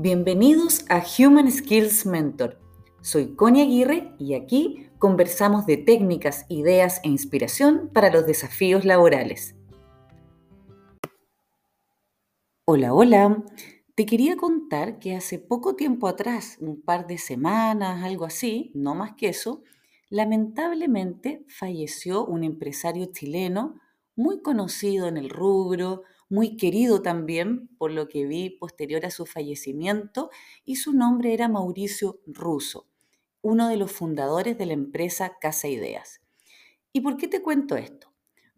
Bienvenidos 0.00 0.84
a 0.90 1.02
Human 1.02 1.50
Skills 1.50 2.06
Mentor. 2.06 2.60
Soy 3.00 3.34
Connie 3.34 3.62
Aguirre 3.62 4.14
y 4.20 4.34
aquí 4.34 4.86
conversamos 5.00 5.66
de 5.66 5.76
técnicas, 5.76 6.46
ideas 6.48 7.00
e 7.02 7.08
inspiración 7.08 7.90
para 7.92 8.08
los 8.08 8.24
desafíos 8.24 8.84
laborales. 8.84 9.56
Hola, 12.64 12.94
hola. 12.94 13.44
Te 13.96 14.06
quería 14.06 14.36
contar 14.36 15.00
que 15.00 15.16
hace 15.16 15.40
poco 15.40 15.74
tiempo 15.74 16.06
atrás, 16.06 16.58
un 16.60 16.80
par 16.80 17.08
de 17.08 17.18
semanas, 17.18 18.04
algo 18.04 18.24
así, 18.24 18.70
no 18.76 18.94
más 18.94 19.16
que 19.16 19.30
eso, 19.30 19.64
lamentablemente 20.10 21.44
falleció 21.48 22.24
un 22.24 22.44
empresario 22.44 23.06
chileno 23.06 23.80
muy 24.14 24.42
conocido 24.42 25.08
en 25.08 25.16
el 25.16 25.28
rubro, 25.28 26.04
muy 26.28 26.56
querido 26.56 27.02
también, 27.02 27.68
por 27.78 27.90
lo 27.90 28.08
que 28.08 28.26
vi 28.26 28.50
posterior 28.50 29.06
a 29.06 29.10
su 29.10 29.26
fallecimiento, 29.26 30.30
y 30.64 30.76
su 30.76 30.92
nombre 30.92 31.32
era 31.32 31.48
Mauricio 31.48 32.20
Russo, 32.26 32.88
uno 33.42 33.68
de 33.68 33.76
los 33.76 33.92
fundadores 33.92 34.58
de 34.58 34.66
la 34.66 34.74
empresa 34.74 35.38
Casa 35.40 35.68
Ideas. 35.68 36.20
¿Y 36.92 37.00
por 37.00 37.16
qué 37.16 37.28
te 37.28 37.42
cuento 37.42 37.76
esto? 37.76 38.12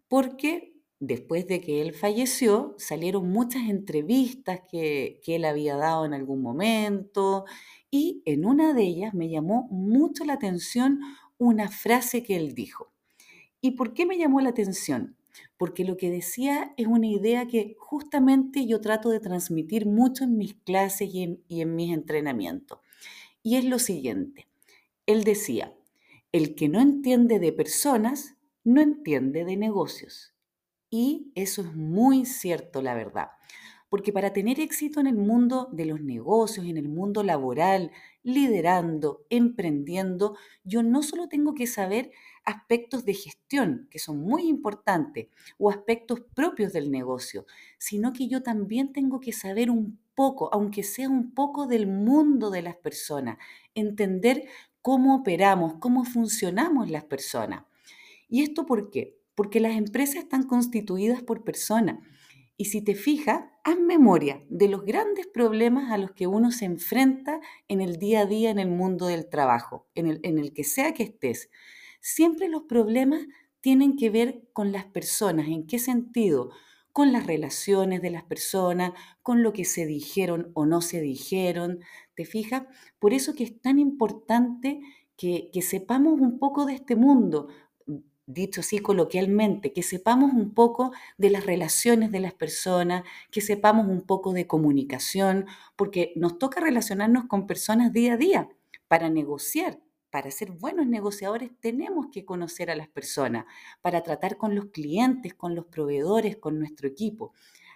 Porque 0.07 0.73
después 0.99 1.47
de 1.47 1.61
que 1.61 1.81
él 1.81 1.93
falleció, 1.93 2.75
salieron 2.77 3.29
muchas 3.29 3.69
entrevistas 3.69 4.61
que, 4.69 5.19
que 5.23 5.35
él 5.35 5.45
había 5.45 5.75
dado 5.75 6.05
en 6.05 6.13
algún 6.13 6.41
momento, 6.41 7.45
y 7.89 8.21
en 8.25 8.45
una 8.45 8.73
de 8.73 8.83
ellas 8.83 9.13
me 9.13 9.29
llamó 9.29 9.67
mucho 9.69 10.23
la 10.25 10.33
atención 10.33 10.99
una 11.37 11.69
frase 11.69 12.23
que 12.23 12.35
él 12.35 12.53
dijo. 12.53 12.93
¿Y 13.61 13.71
por 13.71 13.93
qué 13.93 14.05
me 14.05 14.17
llamó 14.17 14.41
la 14.41 14.49
atención? 14.49 15.17
Porque 15.57 15.83
lo 15.83 15.97
que 15.97 16.09
decía 16.09 16.73
es 16.77 16.87
una 16.87 17.07
idea 17.07 17.47
que 17.47 17.75
justamente 17.79 18.65
yo 18.65 18.81
trato 18.81 19.09
de 19.09 19.19
transmitir 19.19 19.85
mucho 19.85 20.23
en 20.23 20.37
mis 20.37 20.55
clases 20.55 21.09
y 21.13 21.23
en, 21.23 21.75
mis 21.75 21.93
entrenamientos. 21.93 22.79
Y 23.43 23.57
es 23.57 23.65
lo 23.65 23.79
siguiente, 23.79 24.47
él 25.05 25.23
decía, 25.23 25.73
el 26.31 26.55
que 26.55 26.69
no 26.69 26.79
entiende 26.79 27.39
de 27.39 27.51
personas, 27.51 28.35
no 28.63 28.81
entiende 28.81 29.43
de 29.45 29.57
negocios. 29.57 30.33
Y 30.89 31.31
eso 31.35 31.61
es 31.61 31.73
muy 31.75 32.25
cierto, 32.25 32.81
la 32.81 32.93
verdad. 32.93 33.29
Porque 33.89 34.13
para 34.13 34.31
tener 34.31 34.59
éxito 34.59 35.01
en 35.01 35.07
el 35.07 35.17
mundo 35.17 35.67
de 35.71 35.85
los 35.85 36.01
negocios, 36.01 36.65
en 36.65 36.77
el 36.77 36.87
mundo 36.87 37.23
laboral, 37.23 37.91
liderando, 38.23 39.25
emprendiendo, 39.29 40.37
yo 40.63 40.81
no 40.83 41.03
solo 41.03 41.27
tengo 41.27 41.53
que 41.53 41.67
saber 41.67 42.11
aspectos 42.45 43.05
de 43.05 43.13
gestión 43.13 43.87
que 43.89 43.99
son 43.99 44.19
muy 44.19 44.47
importantes 44.47 45.27
o 45.57 45.69
aspectos 45.69 46.21
propios 46.33 46.73
del 46.73 46.91
negocio, 46.91 47.45
sino 47.77 48.13
que 48.13 48.27
yo 48.27 48.43
también 48.43 48.93
tengo 48.93 49.19
que 49.19 49.31
saber 49.31 49.69
un 49.69 49.99
poco, 50.15 50.53
aunque 50.53 50.83
sea 50.83 51.09
un 51.09 51.33
poco 51.33 51.67
del 51.67 51.87
mundo 51.87 52.49
de 52.49 52.61
las 52.61 52.75
personas, 52.75 53.37
entender 53.75 54.43
cómo 54.81 55.15
operamos, 55.15 55.75
cómo 55.79 56.03
funcionamos 56.03 56.89
las 56.89 57.05
personas. 57.05 57.65
¿Y 58.27 58.41
esto 58.41 58.65
por 58.65 58.89
qué? 58.89 59.17
Porque 59.35 59.59
las 59.59 59.75
empresas 59.75 60.17
están 60.17 60.43
constituidas 60.43 61.21
por 61.23 61.43
personas. 61.43 61.99
Y 62.57 62.65
si 62.65 62.81
te 62.81 62.95
fijas, 62.95 63.43
haz 63.63 63.79
memoria 63.79 64.43
de 64.49 64.67
los 64.67 64.83
grandes 64.85 65.27
problemas 65.27 65.91
a 65.91 65.97
los 65.97 66.11
que 66.11 66.27
uno 66.27 66.51
se 66.51 66.65
enfrenta 66.65 67.39
en 67.67 67.81
el 67.81 67.97
día 67.97 68.21
a 68.21 68.25
día 68.25 68.51
en 68.51 68.59
el 68.59 68.69
mundo 68.69 69.07
del 69.07 69.29
trabajo, 69.29 69.87
en 69.95 70.07
el, 70.07 70.19
en 70.23 70.37
el 70.37 70.53
que 70.53 70.63
sea 70.63 70.93
que 70.93 71.03
estés 71.03 71.49
siempre 72.01 72.49
los 72.49 72.63
problemas 72.63 73.21
tienen 73.61 73.95
que 73.95 74.09
ver 74.09 74.43
con 74.53 74.71
las 74.71 74.85
personas. 74.85 75.47
¿En 75.47 75.65
qué 75.67 75.79
sentido? 75.79 76.51
Con 76.91 77.13
las 77.13 77.25
relaciones 77.25 78.01
de 78.01 78.09
las 78.09 78.23
personas, 78.23 78.91
con 79.21 79.43
lo 79.43 79.53
que 79.53 79.63
se 79.63 79.85
dijeron 79.85 80.51
o 80.53 80.65
no 80.65 80.81
se 80.81 80.99
dijeron. 80.99 81.79
¿Te 82.15 82.25
fijas? 82.25 82.63
Por 82.99 83.13
eso 83.13 83.33
que 83.33 83.45
es 83.45 83.61
tan 83.61 83.79
importante 83.79 84.81
que, 85.15 85.49
que 85.53 85.61
sepamos 85.61 86.19
un 86.19 86.39
poco 86.39 86.65
de 86.65 86.73
este 86.73 86.95
mundo, 86.95 87.47
dicho 88.25 88.61
así 88.61 88.79
coloquialmente, 88.79 89.73
que 89.73 89.83
sepamos 89.83 90.33
un 90.33 90.53
poco 90.53 90.91
de 91.17 91.29
las 91.29 91.45
relaciones 91.45 92.11
de 92.11 92.19
las 92.19 92.33
personas, 92.33 93.03
que 93.29 93.41
sepamos 93.41 93.87
un 93.87 94.01
poco 94.01 94.33
de 94.33 94.47
comunicación, 94.47 95.45
porque 95.75 96.13
nos 96.15 96.37
toca 96.39 96.61
relacionarnos 96.61 97.25
con 97.25 97.47
personas 97.47 97.93
día 97.93 98.13
a 98.13 98.17
día 98.17 98.49
para 98.87 99.09
negociar, 99.09 99.79
para 100.11 100.29
ser 100.29 100.51
buenos 100.51 100.85
negociadores 100.85 101.49
tenemos 101.59 102.07
que 102.11 102.25
conocer 102.25 102.69
a 102.69 102.75
las 102.75 102.89
personas, 102.89 103.45
para 103.81 104.03
tratar 104.03 104.37
con 104.37 104.53
los 104.55 104.65
clientes, 104.65 105.33
con 105.33 105.55
los 105.55 105.65
proveedores, 105.65 106.37
con 106.37 106.59
nuestro 106.59 106.87
equipo. 106.87 107.33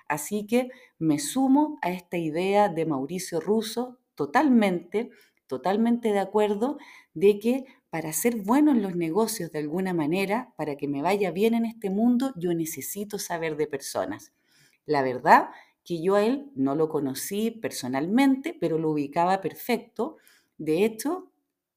Así 0.07 0.45
que 0.45 0.69
me 0.99 1.17
sumo 1.17 1.79
a 1.81 1.89
esta 1.91 2.17
idea 2.17 2.69
de 2.69 2.85
Mauricio 2.85 3.39
Russo 3.39 3.97
totalmente, 4.13 5.09
totalmente 5.47 6.11
de 6.11 6.19
acuerdo 6.19 6.77
de 7.13 7.39
que 7.39 7.65
para 7.89 8.11
ser 8.11 8.35
bueno 8.35 8.71
en 8.71 8.81
los 8.81 8.95
negocios 8.95 9.51
de 9.51 9.59
alguna 9.59 9.93
manera, 9.93 10.53
para 10.57 10.75
que 10.75 10.87
me 10.87 11.01
vaya 11.01 11.31
bien 11.31 11.53
en 11.53 11.65
este 11.65 11.89
mundo, 11.89 12.33
yo 12.35 12.53
necesito 12.53 13.17
saber 13.17 13.55
de 13.55 13.67
personas. 13.67 14.33
La 14.85 15.01
verdad 15.01 15.49
que 15.85 16.01
yo 16.01 16.15
a 16.15 16.25
él 16.25 16.51
no 16.55 16.75
lo 16.75 16.89
conocí 16.89 17.51
personalmente, 17.51 18.53
pero 18.59 18.77
lo 18.77 18.91
ubicaba 18.91 19.39
perfecto. 19.39 20.17
De 20.57 20.83
hecho, 20.83 21.31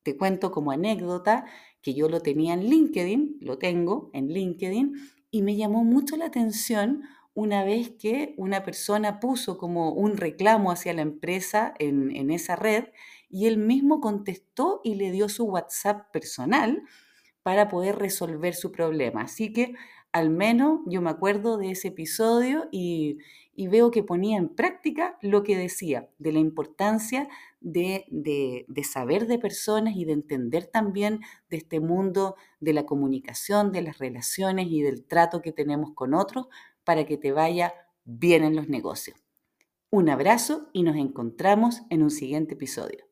te 0.09 0.17
cuento 0.17 0.51
como 0.51 0.71
anécdota 0.71 1.45
que 1.83 1.93
yo 1.93 2.09
lo 2.09 2.21
tenía 2.21 2.55
en 2.55 2.65
LinkedIn, 2.65 3.37
lo 3.43 3.59
tengo 3.59 4.09
en 4.15 4.29
LinkedIn, 4.29 4.95
y 5.31 5.43
me 5.43 5.55
llamó 5.55 5.85
mucho 5.85 6.17
la 6.17 6.25
atención 6.25 7.03
una 7.35 7.63
vez 7.63 7.91
que 7.91 8.33
una 8.39 8.65
persona 8.65 9.21
puso 9.21 9.59
como 9.59 9.93
un 9.93 10.17
reclamo 10.17 10.73
hacia 10.73 10.95
la 10.95 11.03
empresa 11.03 11.75
en, 11.79 12.17
en 12.17 12.31
esa 12.31 12.57
red 12.57 12.85
y 13.29 13.49
él 13.49 13.59
mismo 13.59 14.01
contestó 14.01 14.81
y 14.83 14.95
le 14.95 15.11
dio 15.11 15.29
su 15.29 15.45
WhatsApp 15.45 16.11
personal 16.11 16.85
para 17.43 17.69
poder 17.69 17.97
resolver 17.97 18.55
su 18.55 18.73
problema. 18.73 19.21
Así 19.25 19.53
que 19.53 19.75
al 20.13 20.31
menos 20.31 20.81
yo 20.87 21.03
me 21.03 21.11
acuerdo 21.11 21.59
de 21.59 21.71
ese 21.71 21.89
episodio 21.89 22.69
y, 22.71 23.19
veo 23.57 23.91
que 23.91 24.05
ponía 24.05 24.39
en 24.39 24.49
práctica 24.49 25.19
lo 25.21 25.43
que 25.43 25.57
decía, 25.57 26.09
de 26.19 26.33
la 26.33 26.39
importancia 26.39 27.29
de, 27.61 28.05
de, 28.09 28.85
saber 28.85 29.27
de 29.27 29.39
personas 29.39 29.97
y 29.97 30.05
de 30.05 30.13
entender 30.13 30.67
también 30.67 31.21
de 31.51 31.57
este 31.57 31.81
mundo 31.81 32.37
de 32.61 32.73
la 32.73 32.87
comunicación, 32.87 33.73
de 33.73 33.83
las 33.83 33.99
relaciones 33.99 34.69
y 34.71 34.83
del 34.83 35.05
trato 35.05 35.43
que 35.43 35.53
tenemos 35.53 35.91
con 35.93 36.15
otros 36.15 36.47
para 36.85 37.05
que 37.05 37.17
te 37.19 37.33
vaya 37.33 37.75
bien 38.05 38.45
en 38.45 38.55
los 38.55 38.69
negocios. 38.69 39.19
Un 39.91 40.09
abrazo 40.09 40.69
y 40.73 40.85
nos 40.85 40.97
encontramos 40.97 41.83
en 41.91 42.05
un 42.05 42.11
siguiente 42.11 42.55
episodio. 42.55 43.08